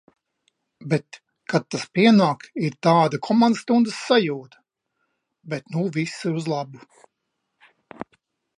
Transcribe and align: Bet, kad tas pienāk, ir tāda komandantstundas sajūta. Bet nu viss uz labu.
Bet, 0.93 1.17
kad 1.51 1.67
tas 1.73 1.83
pienāk, 1.97 2.47
ir 2.69 2.77
tāda 2.87 3.19
komandantstundas 3.29 3.99
sajūta. 4.07 4.61
Bet 5.53 5.71
nu 5.75 5.85
viss 5.99 6.17
uz 6.33 6.51
labu. 6.55 6.83